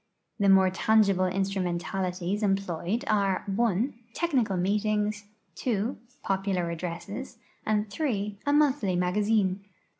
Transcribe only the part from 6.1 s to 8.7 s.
popular addresses, and (3) a